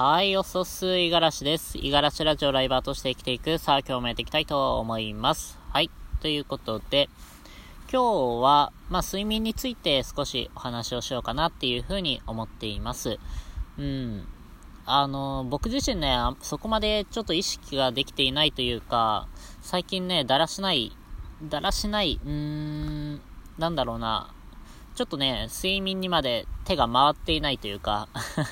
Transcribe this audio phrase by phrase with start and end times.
[0.00, 1.76] はい、おそす、いがらしです。
[1.76, 3.58] いがらしラジオライバーとして生きていく。
[3.58, 5.58] さあ、今日もやっていきたいと思います。
[5.72, 5.90] はい、
[6.20, 7.08] ということで、
[7.90, 13.18] 今日は、まあ、睡眠について少しお話をしようかなっていうふうに思っています。
[13.76, 14.28] うん。
[14.86, 19.26] あの、僕自身ね、そこまでちょっと意識ができていないというか、
[19.62, 20.92] 最近ね、だらしない、
[21.42, 23.20] だらしない、うーん、
[23.58, 24.32] なんだろうな、
[24.98, 28.08] ちょっとね、睡眠にまで手が回っていないというか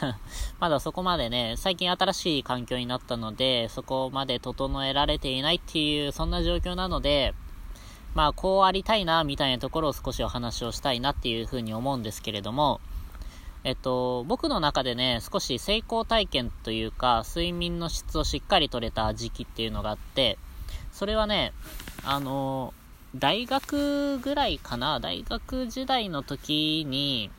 [0.61, 7.35] まだそこまでね、最近新しい環境になったので、そこまで整えられていないっていう、そんな状況なので、
[8.15, 12.81] まあ、こうありたいな、みたいなところを少しお話をしたいなっていうふうに思うんですけれども、
[13.65, 20.39] えっと、僕の中でね、少し成功体験というか、睡眠の質をしっかり取れた時期っていうのがあって、
[20.93, 21.53] それはね、
[22.05, 22.73] あの
[23.19, 27.31] 大学ぐらいかな、大学時代の時に、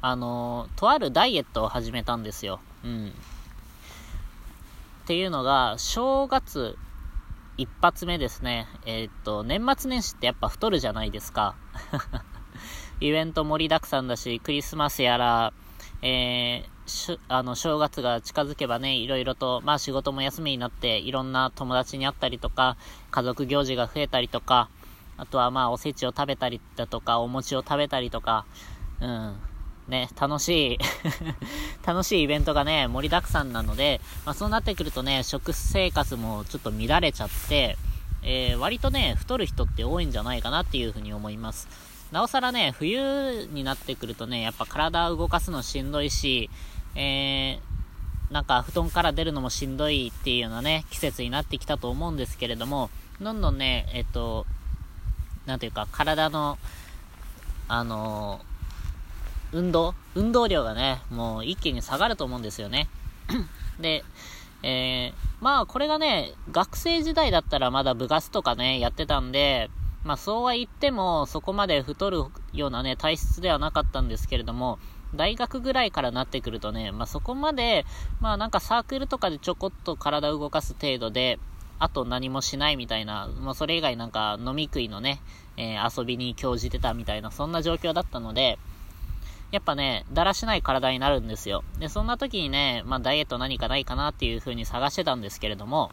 [0.00, 2.60] あの、とあるダイエットを始めたんですよ。
[2.84, 3.08] うん。
[3.08, 6.76] っていうのが、正月
[7.56, 8.68] 一発目ですね。
[8.86, 11.56] えー、っと、年末年始ってやっぱ太るじゃないですか。
[13.00, 15.52] イベント盛りだくさんだし、クリスマスやら、
[16.02, 22.76] えー、しあの、正月が近づけばね、いろいろと、まあ仕事も休みになって、いろんな友達に会ったりとか、
[23.10, 24.68] 家族行事が増えたりとか、
[25.16, 28.44] あとはまあおせちを食べたりだとか、お餅を食べたりとか、
[29.00, 29.36] うん、
[29.88, 30.78] ね、楽しい
[31.86, 37.76] 楽しいイベントがね、盛りだくさんなので、まあそうなってくるとね、食生活もちょっと乱れちゃって、
[38.22, 41.87] えー、割とね、太る人って多いんじゃないかなっていうふうに思います。
[42.12, 46.48] なおさらね、冬になってくるとね、やっぱ体を動かすのしんどいし、
[46.94, 54.46] えー、なんか布団から出るのもしんどいっていうようなね、季節になってきたと思うんですけれども、どんどんね、えっと、
[55.44, 56.58] なんていうか、体の、
[57.68, 62.88] あのー、運動運動量がね、もう一気に下がると思うんですよね。
[63.80, 64.02] で、
[64.62, 69.70] えー、まあこれがね、学生時代だったらまだ部活とかね、やってたんで、
[70.08, 72.24] まあそうは言っても、そこまで太る
[72.54, 74.78] ようなね、体質ではなかったんですけれども、
[75.14, 77.84] 大学ぐらいからなってくるとね、まあそこまで、
[78.18, 81.38] まあなんかサークルとかでちょこっと体を動かす程度で、
[81.78, 85.20] あと何もしないみたいな、まあそれ以外なんか飲み食いのね、
[85.58, 88.58] えー、遊びに興じてたみたいな、そんな状況だったので、
[89.50, 91.64] やっぱね、だらしない体になるんですよ。
[91.80, 95.92] で、そんな時にね、まあダイエット何かないかなっていう風に探してたんですけれども、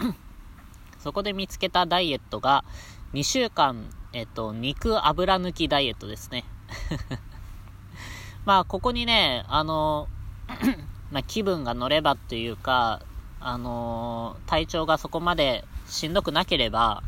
[0.98, 2.64] そこで見つけたダイエットが、
[3.14, 6.44] 2週間、えっと、肉油抜きダイエットですね。
[8.46, 10.08] まあ、ここにね、あの、
[11.12, 13.00] まあ、気分が乗ればというか、
[13.44, 17.02] あの体調がそこまでしんどくなければ、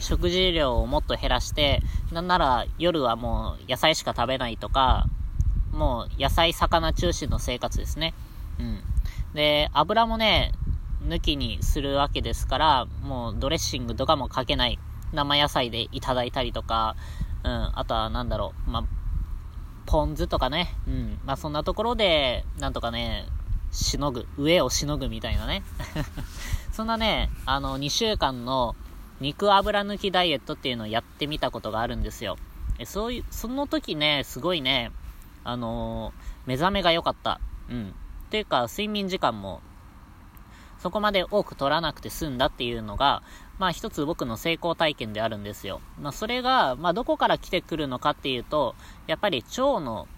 [0.00, 5.06] 食事量をもっと減らして、なんなら夜はもう野菜しか食べないとか、
[5.70, 8.12] もう野菜、魚中心の生活ですね。
[8.58, 8.82] うん。
[9.34, 10.52] で、油もね、
[11.06, 14.78] 抜きにするわけですから、もうドレッシングとかもかけない。
[15.12, 16.96] 生野菜でいただいたりとか、
[17.44, 18.84] うん、あとはなんだろう、まあ、
[19.86, 23.26] ポン酢とかね、うん、まあそんなところで、なんとかね、
[23.70, 25.62] しのぐ、上をしのぐみたいなね。
[26.72, 28.74] そんなね、あの、2週間の
[29.20, 32.36] 肉油抜きダイエットっていうのをやってみたことがあるんですよ。
[32.78, 34.92] えそういう、その時ね、すごいね、
[35.44, 37.40] あのー、目覚めが良かった。
[37.68, 37.94] うん。
[38.26, 39.62] っていうか、睡眠時間も
[40.78, 43.22] そこまで多く取らなくて済んだっていうのが、
[43.58, 45.80] まあ一つ僕の成功体験であるんですよ。
[46.00, 48.74] まあそれが、まあどこから来てくるのかっていうと、
[49.06, 50.08] やっぱり腸の、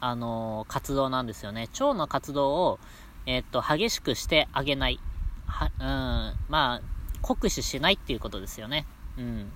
[0.00, 1.68] あのー、活動なんですよね。
[1.72, 2.78] 腸の活動を、
[3.26, 5.00] えー、っと、激しくしてあげない。
[5.46, 6.80] は、うん、まあ、
[7.22, 8.86] 酷使しないっていうことですよね。
[9.18, 9.52] うん。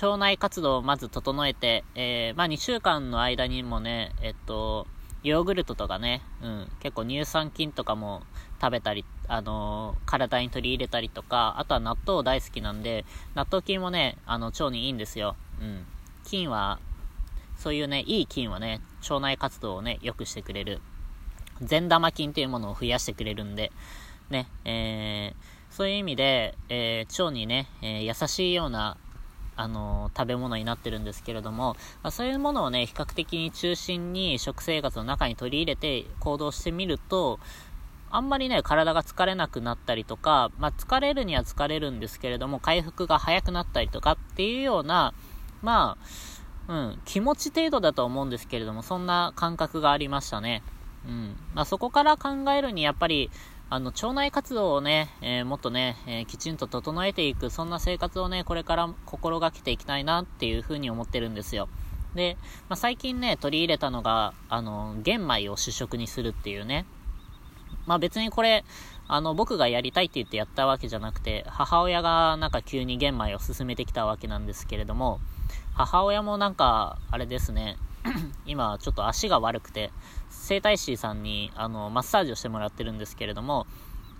[0.00, 4.86] 腸内活動をまず整えて、えー、まあ2週間の間にもね、えっと、
[5.24, 8.22] ヨーグルトとかね、うん、結構乳酸菌とかも
[8.60, 15.34] 食べたり、あのー、体に取り入れたりとか、あとは納豆大好きなんで、納豆菌もね、あの、腸にいいんですよ。
[15.62, 15.86] うん。
[16.24, 16.78] 菌は、
[17.56, 20.80] そういうね、いい菌はね、腸内活動をね、良くしてくれる。
[21.62, 23.72] 善玉菌っていうものを増やしてくれるんで、
[24.28, 28.98] ね、えー、そういう意味で、えー、腸にね、えー、優しいような
[29.56, 37.38] あの食べ物になってるんですけれども、まあ、そういうものをね、比較的に中心に食生活の中に取り入れて行動してみると、
[38.10, 45.14] あんまりね、体が疲れなくなったりとか、まあ、疲れるには疲れるんですけれども、回復が早くなったりとかっていうような、
[45.62, 45.96] ま
[46.68, 50.62] あ、うん、気持ち程度だと思うんですけれども、そんな感覚がありましたね。
[51.06, 51.36] うん。
[51.54, 53.30] まあ、そこから考えるに、やっぱり、
[53.74, 61.68] あの、腸内活動をね、えー、もっとね、えー、きちんと整えていく、そんな生活をね、これから心がけていきたいなっていうふうに思ってるんですよ。
[62.14, 62.36] で、
[62.68, 66.86] まあ、最近ね、取り入れたのが、あの、玄米を主食にするっていうね。
[67.84, 68.64] まあ別にこれ、
[69.08, 75.18] あの、僕がやりたいって言ってやったわけじゃなくて、母親がなんか急に玄米を進めてきたわけなんですけれども、
[75.74, 77.76] 母親もなんか、あれですね、
[78.46, 79.90] 今ちょっと足が悪くて、
[80.30, 83.66] 整体師さんに、あの、マッサージをしてもらってるんですけれども、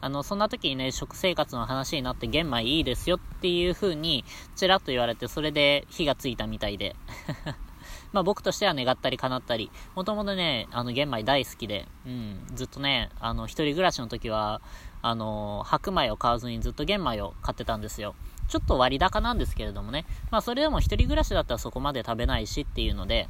[0.00, 4.24] あの、そんな時にね、食生活の話になって玄米いいですよっていう風に、
[4.56, 6.96] ちらっと言われて、それで火がついたみたいで。
[8.12, 14.60] まあ僕としては願ったり叶ったり、もともとね、あの玄米大好きで、うん、ずっとね、あの一人暮らしの時は、
[15.02, 18.14] あの、白米を買わずにずっと玄米を買ってたんですよ。
[18.48, 20.06] ちょっと割高なんですけれどもね。
[20.30, 23.28] まあそれでも一人暮らしだったらそこまで食べないしっていうので、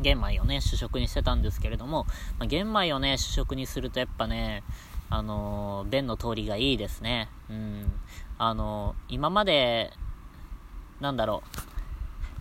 [0.00, 2.04] 玄米をね、主食にしてたんですけれども、
[2.38, 4.62] まあ、玄米をね、主食にするとやっぱね、
[5.10, 7.28] あのー、便の通りがいいですね。
[7.48, 7.92] うん。
[8.38, 9.92] あのー、今まで、
[11.00, 11.42] なんだろ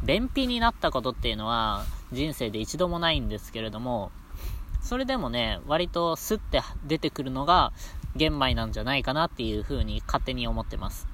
[0.04, 4.12] う、便秘になったことっていうのは人生で一度もないんですけれども、
[4.82, 7.74] それでもね、割とスッて出てくるのが
[8.16, 11.08] 玄米なんじゃないかなっていう風に勝手に思ってます。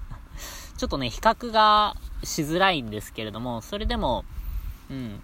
[0.76, 4.24] ちょっとね、比較がしづらいんですけれども、それでも、
[4.90, 5.22] うん、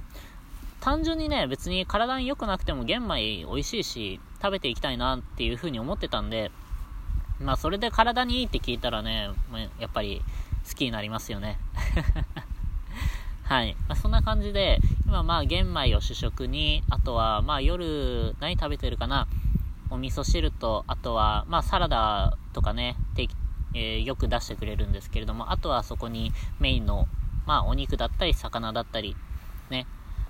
[0.86, 6.52] 単純にね、別に体に良くなくても玄米美味しいし、食べていきたいなっていう風に思ってたんで、
[7.40, 9.30] まあそれで体にいいって聞いたらね、
[9.80, 10.22] やっぱり
[10.64, 11.58] 好きになりますよね。
[13.42, 13.74] はい。
[13.88, 19.26] まあ、そんな感じで、今まあ玄米を主食に、あとはまあ夜何食べてるかな、
[19.90, 22.96] お味噌汁と、あとはまあサラダとかね、
[23.74, 27.08] えー、よく出してくれるんですけれども、あとはそこにメインの、
[27.44, 29.16] まあお肉だったり魚だったり、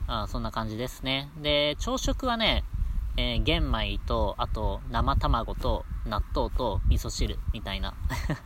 [0.08, 1.28] あそんな感じですね。
[1.36, 2.62] で、朝食はね、
[3.16, 7.94] えー、玄米と、あと、生卵と、納豆と、味噌汁、みたいな。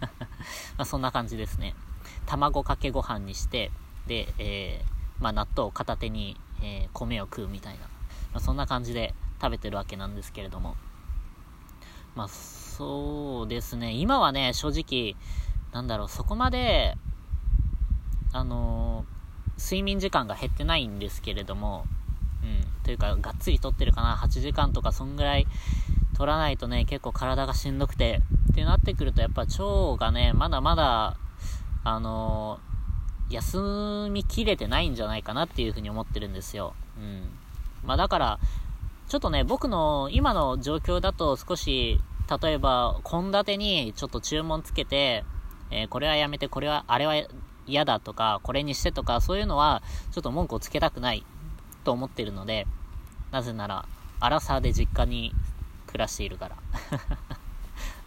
[0.79, 1.75] まあ、そんな感じですね。
[2.25, 3.73] 卵かけご飯にして、
[4.07, 7.81] で、えー、まあ、納豆を片手に、えー、米を食うみたいな。
[7.81, 7.89] ま
[8.35, 10.77] あ、そんな感じで食べてるわけなんですけれども。
[12.15, 13.93] まあ、そうですね。
[13.93, 15.17] 今はね、正直、
[15.73, 16.97] なんだろう、そこまで、
[18.33, 19.19] あのー
[19.61, 21.85] 睡眠時間が減ってないんですけれども、
[22.43, 25.47] うん、というか、がっつりとってるかな、8時間とか、そんぐらい
[26.17, 28.23] 取らないとね、結構体がしんどくて、
[28.53, 31.17] ってなってくると、やっぱ腸がね、まだまだ、
[31.85, 36.75] あのー、休みきれてないんじゃないかなっていうふうに思ってるんですよ。
[36.99, 37.31] うん。
[37.85, 38.39] まあだから、
[39.09, 42.01] ちょっとね、僕の今の状況だと少し、
[42.43, 45.25] 例えば、献立にちょっと注文つけて、
[45.71, 47.15] えー、これはやめて、これは、あれは
[47.70, 49.82] 嫌だとか、これにしてとか、そういうのは、
[50.12, 51.25] ちょっと文句をつけたくない
[51.84, 52.67] と思ってるので、
[53.31, 53.87] なぜなら、
[54.20, 55.32] アラサーで実家に
[55.87, 56.56] 暮らしているから。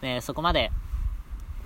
[0.02, 0.70] ね、そこまで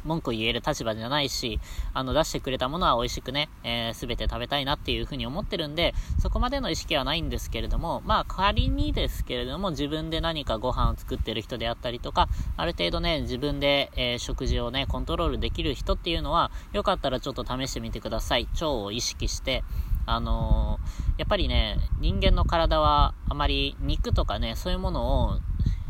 [0.08, 1.60] 文句を言える立場じゃないし、
[1.92, 18.48] あの、出してくれたものは美味しくね、えー、全て食べたいなっていうふうに思ってるんで、そこまでの意識はないんですけれども、まあ、仮にですけれども、自分で何かご飯を作ってる人であったりとか、ある程度ね、自分で、えー、食事をね、コントロールできる人っていうのは、よかったらちょっと試してみてください。
[18.54, 19.62] 腸を意識して、
[20.06, 25.38] あのー、やっぱりね、人間の体はあまり肉とかね、そういうものを、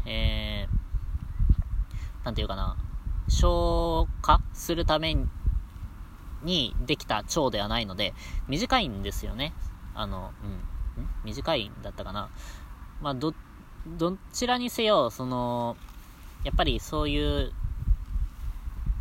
[0.07, 2.77] えー、なんていうかな、
[3.29, 5.17] 消化するため
[6.43, 8.15] にできた腸ではないので、
[8.49, 9.55] 短いんですよね。
[9.95, 11.09] あの、うん。
[11.25, 12.31] 短いんだったかな。
[13.01, 13.35] まあ、ど、
[13.87, 15.77] どちらにせよ、その、
[16.45, 17.53] やっぱりそういう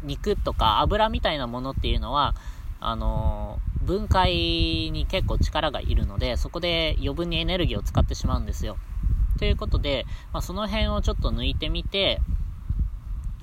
[0.03, 2.35] 肉とか油みたいなものっていうのは、
[2.79, 8.77] あの分解に結構力がいるので、そこで余分にエネルギーを使ってしまうんですよ。
[9.39, 12.21] ということで、まあ、その辺をちょっと抜いてみて、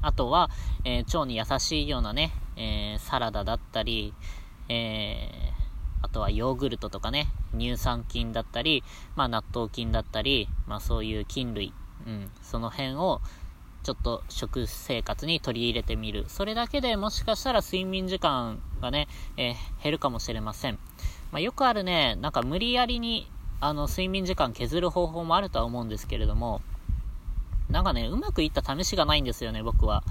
[0.05, 0.51] あとは、
[0.85, 4.15] えー、腸に優しいようなね、えー、サラダだったり、
[4.69, 8.85] えー、あとはヨーグルトとかね、乳酸菌だったり、
[9.17, 11.73] まあ納豆菌だったり、まあそういう菌類、
[12.07, 13.21] うん、その辺を
[13.83, 16.25] ちょっと食生活に取り入れてみる。
[16.29, 20.79] それだけでもしかしたら睡眠時間がね、えー、減るかもしれません。
[21.33, 23.29] まあ、よくあるね、なんか無理やりに、
[23.61, 26.63] あの、睡眠時間削る方法もあるとは思うんですけれども、
[27.69, 30.03] なんかね、うまくいった試しがないんですよね、僕は。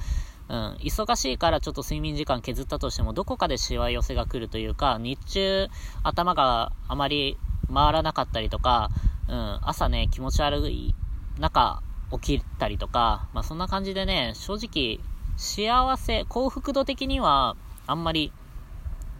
[0.49, 5.67] うん、忙しいからちょっと睡眠時間削ったとしても、どこかでしわ寄せが来るというか、日中、
[6.03, 7.37] 頭があまり
[7.73, 8.89] 回らなかったりとか、
[9.27, 10.93] うん、朝ね、気持ち悪い
[11.39, 11.81] 中、
[12.11, 14.99] 起きたりとか、まあそんな感じでね、正直、
[15.37, 17.55] 幸せ、幸福度的には、
[17.87, 18.31] あんまり、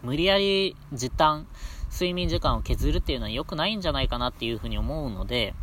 [0.02, 1.46] 無理やり時短、
[1.90, 5.54] 睡眠時間を削るっていうのは良くないんじゃないかなっていうふうに思うので、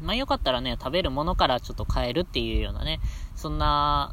[0.00, 3.00] まあよかったらね、食べるものからちょっと変えるっていうようなね、
[3.34, 4.12] そんな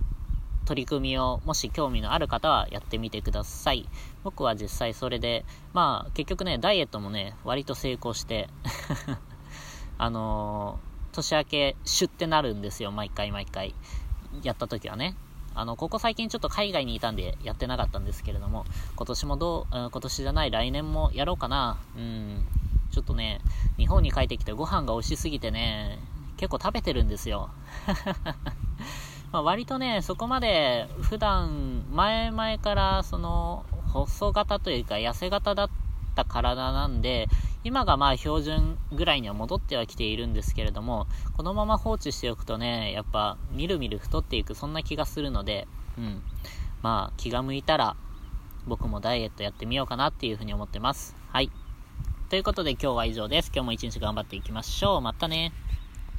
[0.66, 3.88] 取り組みをもし興味のある方はやってみてください。
[4.24, 8.50] 僕は実際それで、まあ結局ね、ダイエットもね、割と成功して
[9.98, 10.80] あの
[11.12, 13.76] 年明け、シュってなるんですよ、毎回毎回。
[14.42, 15.16] やった時はね。
[15.56, 21.78] あの、ここ最近ちょっと海外にいたんでやってなかったんですけれども、今年もどう、今年じゃない来年もやろうかな。
[21.96, 22.44] うん。
[22.94, 23.42] ちょっとね、
[23.78, 25.98] 日本に帰ってきてご飯が美味しすぎてね、
[26.38, 27.50] 結構食べてるんですよ。
[29.34, 35.70] まあ割とね、そこまで普段、前々からその、細型というか痩せ型だっ
[36.16, 37.30] た体なんで、
[37.64, 46.22] 今がまあ標準ぐらいには戻ってはきているんですけれども、このまま放置しておくとね、やっぱみるみる太っていく、そんな気がするので、うん。
[46.84, 47.96] まあ気が向いたら、
[48.68, 51.16] 僕もダイエットやってみようかなっていうふうに思ってます。
[51.32, 51.50] はい。
[52.34, 53.52] ということで今日は以上です。
[53.54, 55.02] 今日も一日頑張っていきましょう。
[55.02, 55.54] またね。